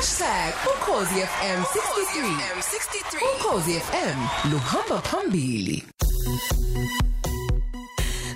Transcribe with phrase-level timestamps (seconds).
[0.00, 4.18] #ukhozifm 63 ukhozi FM
[4.50, 5.84] luhamba phambili.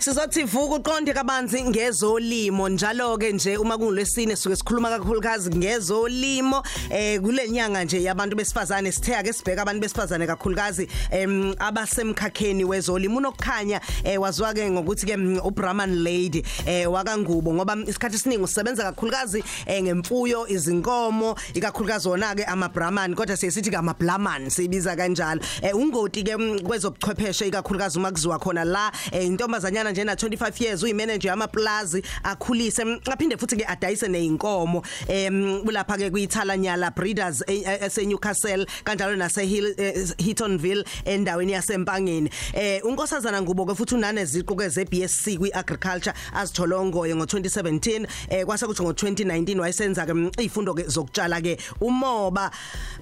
[0.04, 7.20] Sizothi vuka uqonde kabanzi ngezolimo njalo ke nje uma kungolwesine suke sikhuluma kakhulukazi ngezolimo eh
[7.20, 13.16] kulenyanga nje yabantu besifazane sithe ake sibheka abantu besifazane kakhulukazi em abasemkhakheni wezolimo.
[13.16, 18.82] Unokukhanya eh waziwa ke ngokuthi ke mm, uBrahman lady eh wakangubo ngoba isikhathi esiningi usebenza
[18.82, 25.40] kakhulukazi eh ngemfuyo izinkomo ikakhulukazi wona ke amaBrahman kodwa siyesithi ke amablaman sibiza kanjalo.
[25.62, 30.64] Eh ungoti ke mm, kwezobuchwepheshe ikakhulukazi uma kuziwa khona la eh, intombazanyana nje na 25
[30.64, 32.82] years uyimanager yamaplazi akhulise.
[33.12, 39.74] Aphinde futhi ke adayise neinkomo em ulapha ke kuyithalanyala breeders ese Newcastle kanjalo nase Hill
[40.18, 42.30] Hittonville endaweni yasempangeni.
[42.54, 48.44] Eh unkosazana ngubo ke futhi unane ziqu ke ze BSc kwi agriculture azitholongoye ngo2017 eh
[48.44, 52.50] kwase kuthi ngo2019 wayesenza ke mm, izifundo ke zokutshala ke umoba.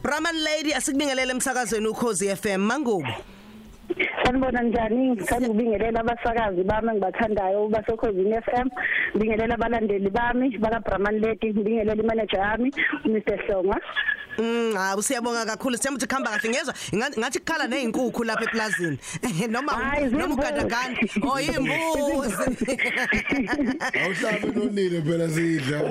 [0.02, 3.09] Brahman lady asikubingelele emsakazweni ukhozi FM mangubo.
[4.24, 5.10] Sanibona njani?
[5.10, 8.68] Ngithanda ukubingelela abasakazi bami engibathandayo basekhosini FM
[9.14, 12.70] ngibingelela abalandeli bami baka Brahman Lady ngibingelela imanager yami
[13.04, 13.79] uMr Hlonga
[14.38, 15.77] Mm, ah usiyabonga kakhulu.
[15.77, 16.49] Sithemba ukuthi khamba kahle.
[16.51, 18.99] Ngezwe Nga- ngathi kukhala nezinkukhu lapha eplazini
[19.51, 20.41] noma Hayi, noma zimbuzi.
[20.41, 21.01] ugandaganda.
[21.23, 22.37] Oh imbuzi
[24.03, 25.79] Awuhlabe nonile phela sidla.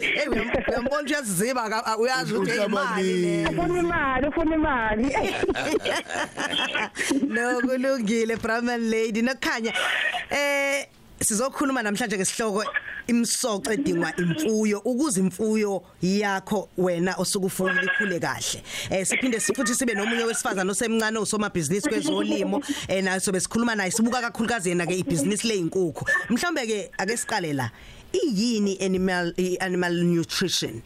[0.00, 3.46] hey uyambona uyaziziba ka- uyazi ukuthi imali le.
[3.48, 5.06] ufuna imali ufuna imali.
[7.28, 9.22] No kulungile Brahman lady.
[9.22, 9.72] Nokukhanya
[10.30, 10.86] eh
[11.24, 12.64] sizokhuluma namhlanje ngesihloko
[13.06, 18.62] imsoco edingwa imfuyo ukuze imfuyo yakho wena osukufuna ikhule kahle.
[18.90, 24.68] Eh siphinde sifuthi sibe nomunye wesifazana osemncane osomabhizinisi kwezolimo eh naso besikhuluma naye sibuka kakhulukazi
[24.68, 27.70] yena ke ibhizinisi lezinkukhu mhlambe ke ake siqale la
[28.12, 30.82] iyini animal animal nutrition?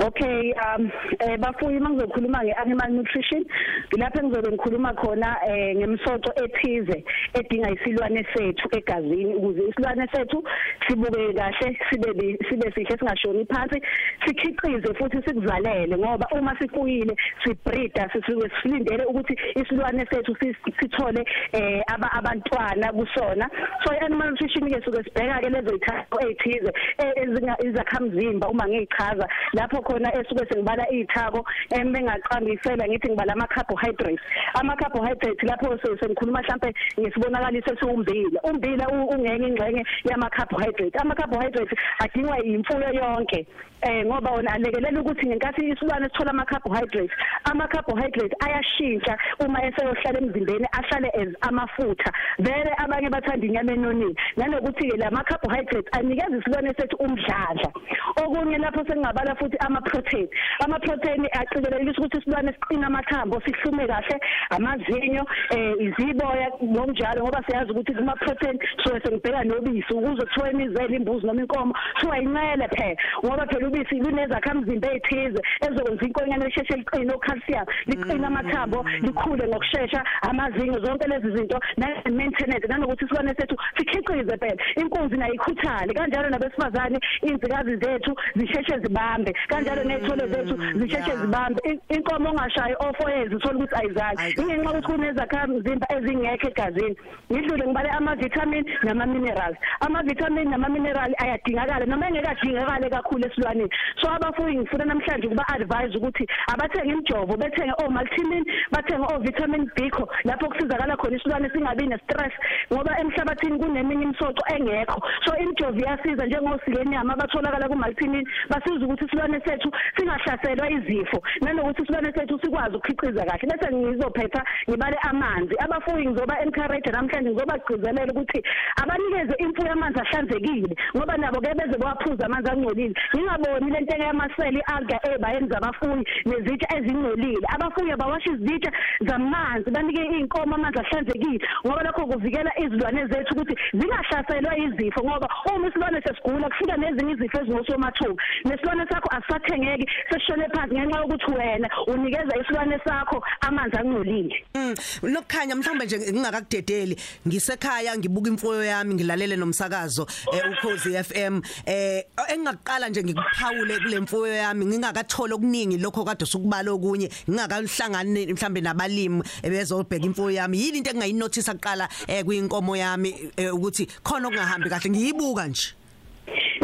[0.00, 3.44] Okay um eh bafuyi mangizokhuluma ngeanimal nutrition
[3.92, 7.04] ngilapha engizobe ngikhuluma khona eh ngemsoco ethize
[7.34, 9.34] edinga isilwane sethu egazini.
[9.34, 10.44] Ukuze isilwane sethu
[10.86, 13.82] sibuke kahle sibe sibe sihle singashoni phansi
[14.26, 20.36] sikhiqize futhi sikuvalele ngoba uma sifuyile sibreeda sisuke silindele ukuthi isilwane sethu
[20.80, 23.50] sithole eh aba- abantwana kusona.
[23.84, 29.28] So i-animal nutrition ke suke sibheka ke lezo ithako ezithize eh, ezinga izakhamzimba uma ngichaza
[29.54, 31.40] lapho khona esuke sengibala izithako
[31.78, 34.20] emengaqambisela ngithi ngibala ama carbohydrates
[34.60, 42.38] ama carbohydrates lapho sengikhuluma mhlambe ngesibonakaliso esiwumbila umbila ungenye ingxenye yama carbohydrates ama carbohydrates adingwa
[42.44, 43.46] imfuyo yonke
[43.82, 50.18] eh ngoba wona alekelela ukuthi ngenkathi isilwane sithola ama carbohydrates ama carbohydrates ayashintsha uma eseyohlala
[50.18, 52.12] emzimbeni ahlale as amafutha.
[52.38, 57.70] Vele abanye bathanda inyama enonile nanokuthi ke lama carbohydrates anikeza isilwane sethu umdladla
[58.16, 60.28] okunye lapho sengingabala futhi ama protein
[60.64, 64.16] ama protein aqikelelisa ukuthi isilwane siqina amathambo sihlume kahle
[64.50, 65.24] amazinyo
[65.56, 71.26] eh iziboya ngokunjalo ngoba siyazi ukuthi kuma protein so sengibheka nobisi ukuze kuthiwa imizela imbuzi
[71.26, 77.66] noma inkomo kuthiwa incele phela ngoba phela ubisi lunezakhamzimba ezithize ezokwenza inkonyane lisheshe liqine ocalcium
[77.86, 84.62] liqine amathambo likhule ngokusheshsha amazinyo zonke lezi zinto na maintenance nanokuthi isilwane sethu sikhiqize phela.
[84.80, 91.60] Inkunzi nayo ikhuthale kanjalo nabesifazane inzikazi zethu zisheshe zibambe kanjalo nethole zethu zisheshe zibambe.
[91.64, 96.96] In- inkomo ongashayi ofoyezi uthola ukuthi ayizali ingenxa ukuthi kunezakhamzimba ezingekho egazini.
[97.32, 103.70] Ngidlule ngibale ama vitamin nama minerals ama vitamin nama mineral ayadingakala noma engekadingakale kakhulu esilwaneni.
[104.00, 109.70] So abafuyi ngifuna namhlanje ukuba advise ukuthi abathenge imjovo bethenge o multivitamin bathenge o vitamin
[109.76, 112.32] B kho lapho kusizakala khona isilwane singabi ne stress
[112.72, 115.00] ngoba emhlabathini kuneminye imisoco engekho.
[115.24, 121.22] So imjovo iyasiza njengosikeni yama abatholakala ku multivitamin basiza ukuthi isilwane sethu singahlaselwa izifo.
[121.40, 123.48] Nanokuthi isilwane sethu sikwazi ukukhiqiza kahle.
[123.48, 125.54] Bese ngizophetha ngibale amanzi.
[125.58, 128.42] Abafuyi ngizoba encourage namhlanje ngizobagcizelela ukuthi
[128.82, 132.94] abanikeze imfuyo amanzi ahlanzekile ngoba nabo ke beze bawaphuza amanzi angcolile.
[133.14, 137.46] Ngingaboni lento yamaseli alga ebayenza abafuyi nezitsha ezingcolile.
[137.54, 144.58] Abafuyi abawasha izitsha zamanzi banike inkomo amanzi ahlanzekile ngoba lokho kuvikela izilwane zethu ukuthi zingahlaselwa
[144.58, 145.00] izifo.
[145.04, 149.08] Ngoba uma isilwane sesigula kufika nezinye izifo ezingosomathuba nesilwane sakho
[149.48, 154.44] asisathengeki sesishone phansi ngenxa yokuthi wena unikeza isilwane sakho amanzi angcolile.
[154.54, 156.96] Mm, nokukhanya mhlawumbe nje ngingakakudedeli
[157.28, 164.34] ngisekhaya ngibuka imfuyo yami ngilalele nomsakazo eh, ukhozi FM eh engaqala nje ngikuphawule kule mfuyo
[164.34, 170.58] yami ngingakathola okuningi lokho kade sukubala okunye ngingakahlangani mhlambe nabalimi ebezobheka imfuyo yami.
[170.58, 174.90] Yini into engayinothisa kuqala eh kuyinkomo yami eh, ukuthi khona okungahambi kahle?
[174.90, 175.77] Ngiyibuka nje.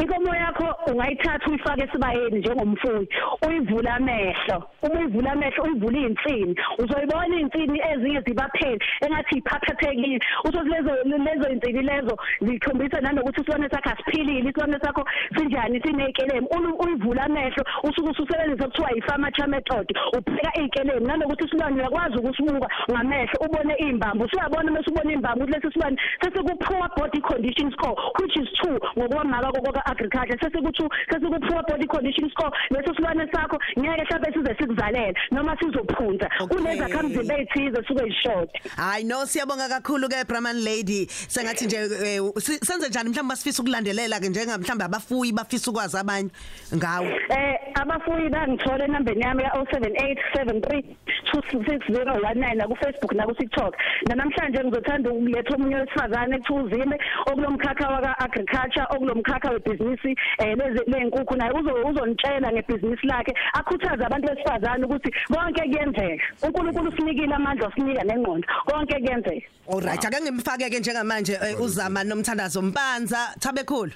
[0.05, 3.09] Inkomo yakho ungayithatha uyifake esibayeni njengomfuyi
[3.47, 4.65] uyivule amehlo.
[4.83, 10.93] Uma uyivula amehlo uyivule insini uzoyibona insini ezinye zibapheli engathi iphaphathekile uthi lezo
[11.27, 15.05] lezo insini lezo zikhombisa nanokuthi isibone sakho asiphilile isibone sakho
[15.39, 16.49] sinjani sinekelemu
[16.79, 19.87] uyivula amehlo usuke ususebenzisa kuthiwa yi-farmature method
[20.19, 21.07] ubheka iy'kelemu.
[21.07, 26.89] Nanokuthi isilwane uyakwazi ukusibuka ngamehlo ubone iy'mbambo usuyabona mase ubona iy'mbambo ukuthi lesi silwane sesikupoor
[26.97, 33.27] body condition score which is two ngokwamaka agriculture sesikuthi sesikuphuma body condition score leso silwane
[33.33, 36.29] sakho ngeke mhlawumbe size sikuvalela noma sizophunza.
[36.49, 41.07] Kunezakhamzimba ezithize suke yishort hayi no siyabonga kakhulu ke Brahman lady.
[41.07, 42.23] Sengathi nje eh,
[42.63, 43.11] senze njani?
[43.11, 46.31] Mhlawumbe basifisa ukulandelela ke njenga mhlawumbe abafuyi bafisa ukwazi abanye
[46.75, 47.09] ngawe.
[47.31, 50.85] Eh abafuyi bangithole enambeni yami ya 07873
[51.35, 53.75] 26019 nakufacebook nakutiktok.
[54.09, 56.97] Nanamhlanje ngizothanda ukuletha omunye wesifazane ekuthiwa uzime
[57.27, 60.11] okulomkhakha waka-agriculture okulomkhakha webhizinisi
[60.43, 61.53] um ley'nkukhu naye
[61.91, 66.25] uzonitshela ngebhizinisi lakhe akhuthaze abantu besifazane ukuthi konke kuyenzeka.
[66.43, 68.47] Unkulunkulu usinikile amandla usinika nengqondo.
[68.67, 69.47] Konke kuyenzeka.
[69.67, 73.35] Olright ake ngimfake-ke njengamanje eh, uzama nomthandazo mpanza.
[73.41, 73.93] Thabekhulu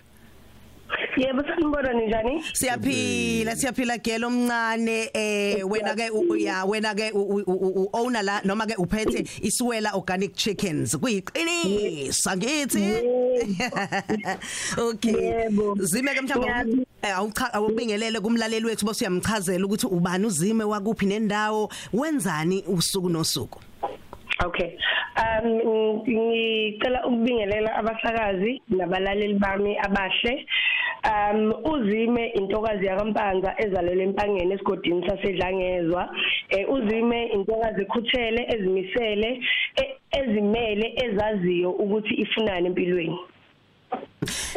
[1.17, 2.43] Yebo sanibona ninjani?
[2.53, 8.67] siyaphila siyaphila gelo omncane eh wena ke u- ya wena ke u- owner la noma
[8.67, 10.97] ke uphethe iswela organic chickens.
[10.97, 12.85] Kuyiqinisa ngithi.
[14.79, 15.49] Okay.
[15.81, 21.69] Zime ke mhlawumbe eh, awucha awubingelele kumlaleli wethu bose uyamchazela ukuthi ubani uzime wakuphi nendawo.
[21.93, 23.61] Wenzani usuku nosuku?
[24.45, 24.71] Okay.
[25.19, 25.49] Um
[26.09, 30.47] ngicela ukubingelela abasakazi nabalaleli bami abahle.
[31.09, 36.11] Um uzime intokazi yakampanza ezalelwe empangeni esigodini sasedlangezwa.
[36.51, 39.41] Eh uzime intokazi ekhuthele ezimisele
[39.83, 43.19] e- ezimele ezaziyo ukuthi ifunani empilweni.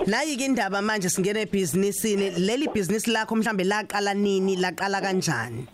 [0.07, 5.67] nayi ke indaba manje singena ebusinessini leli business lakho mhlambe laqala nini laqala kanjani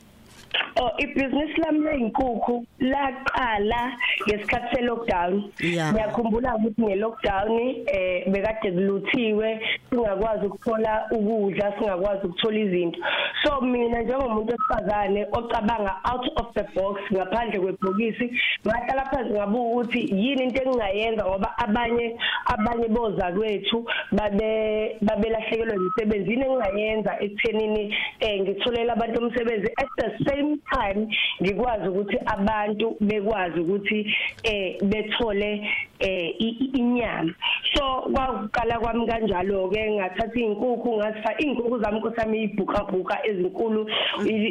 [0.80, 3.98] Oh ibusiness lami leyinkukhu laqala
[4.28, 5.52] ngesikhathi se lockdown.
[5.60, 5.92] Yeah.
[5.94, 7.52] Ngiyakhumbula ukuthi nge lockdown
[7.88, 9.60] eh bekade kuluthiwe
[9.90, 13.00] singakwazi ukuthola ukudla singakwazi ukuthola izinto.
[13.44, 18.32] So mina njengomuntu wesifazane ocabanga out of the box ngaphandle kwebhokisi
[18.68, 26.32] ngahlala phansi ngabuka ukuthi yini into engingayenza ngoba abanye abanye boza kwethu babe babelahlekelwe imisebenzi
[26.32, 31.08] yini engingayenza ekuthenini eh ngitholela abantu umsebenzi at the same time
[31.42, 35.68] ngikwazi ukuthi abantu bekwazi ukuthi eh bethole
[36.00, 36.34] eh
[36.74, 37.34] inyama.
[37.75, 43.90] So kwaqala kwami kanjalo ke ngathatha izinkukhu ngasifa izinkukhu zami kusami ibhuka bhuka ezinkulu.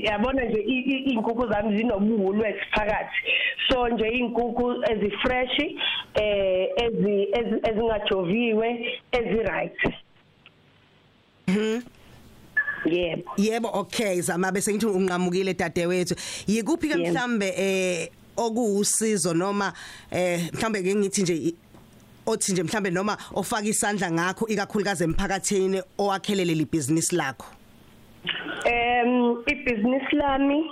[0.02, 3.18] Yabona nje izinkukhu zami zinobuhulwethu phakathi
[3.68, 5.58] so nje izinkukhu ezifresh
[6.14, 8.68] eh ezi ezi- ezingajoviwe
[9.12, 9.78] ezi right
[12.88, 13.30] yebo.
[13.36, 16.14] Yebo okay zama bese ngithi unqamukile dadewethu.
[16.46, 19.72] Yikuphi ke mhlambe eh okuwusizo noma
[20.10, 21.54] eh mhlambe ke ngithi nje
[22.26, 27.46] othi nje mhlambe noma ofaka isandla ngakho ikakhulukazi emphakathini owakhelele libusiness lakho?
[28.64, 30.70] Em ibusiness lami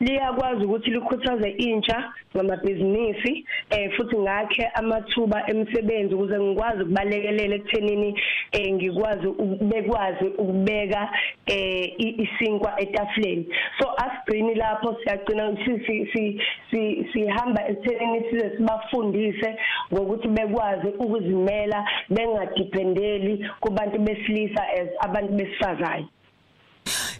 [0.00, 8.20] liyakwazi ukuthi likhuthaze intsha ngamabhizinisi eh futhi ngakhe amathuba emisebenzi ukuze ngikwazi ukubalekelela ekuthenini
[8.52, 11.10] eh ngikwazi ukubekwazi ukubeka
[11.46, 13.46] eh isinkwa etafuleni.
[13.78, 19.56] So asigcini lapho siyagcina si- si- si- si- sihamba ekuthenini size sibafundise
[19.92, 26.06] ngokuthi bekwazi ukuzimela bengadipendeli kubantu besilisa as abantu besifazane.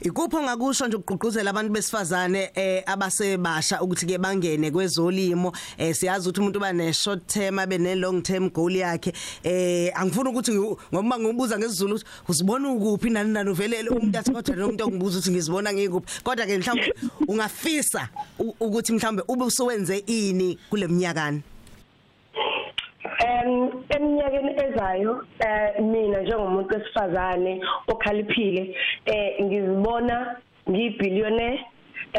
[0.00, 6.40] Ikupho ngakusho nje ukugqugquzela abantu besifazane eh abasebasha ukuthi ke bangene kwezolimo eh siyazi ukuthi
[6.40, 9.12] umuntu bane short term abe ne long term goal yakhe.
[9.42, 13.50] Eh angifuni ukuthi ngi- ngoba ngibuza ngesizulu ukuthi uzibona ukuphi nani nani?
[13.50, 16.22] Uvelele umuntu athi kodwa lo muntu ongibuza ukuthi ngizibona ngikuphi.
[16.22, 16.94] Kodwa ke mhlawumbe
[17.28, 18.08] ungafisa
[18.38, 21.55] u- ukuthi mhlawumbe ube usuwenze ini kuleminyakana Em
[23.96, 28.76] eminyakeni ezayo eh mina njengomuntu wesifazane okhaliphile
[29.06, 30.36] eh ngizibona
[30.70, 31.60] ngiyibillionaire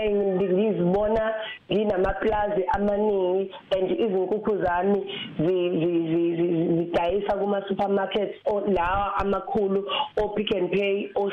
[0.01, 1.33] and ngizibona
[1.71, 4.99] nginamaplazi amaningi and izinkukhu zami
[5.39, 9.89] zi- zi- zi- zi- zidayisa kuma supermarkets o- lawa amakhulu
[10.23, 11.29] o Pick n Pay o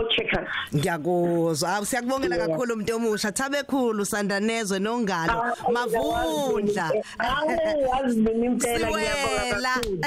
[0.00, 1.68] Shoprite o o Checkers ngiyakuzwa.
[1.70, 3.32] Hawu, siyakubongela kakhulu umuntu omusha.
[3.32, 5.56] Thabekhulu sandanezwe nongalo.
[5.72, 6.90] Mavundla.
[7.18, 9.74] Hayi yazi mina impela ngiyabonga siwela.
[9.74, 10.00] kakhulu.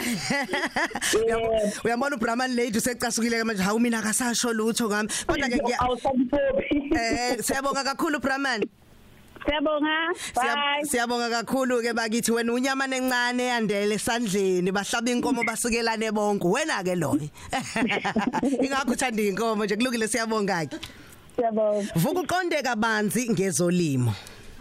[1.25, 3.63] Uyabo- uyabona uBrahman lady usecasukile ke manje?
[3.63, 5.09] Hawu mina akasasho lutho ngami.
[5.27, 8.63] Kodwa ke ngiya- awusabuphi eh siyabonga kakhulu Brahman.
[9.45, 9.95] Siyabonga.
[10.33, 10.83] Siyab- Bye.
[10.88, 16.95] Siyabonga kakhulu ke bakithi wena unyama nencane yandele esandleni bahlaba inkomo basikelane bonke wena ke
[16.95, 17.13] lo
[18.65, 20.77] ingakho uthanda inkomo nje kulungile siyabonga ke
[21.35, 21.91] Siyabonga.
[21.95, 24.13] vuka uqonde kabanzi ngezolimo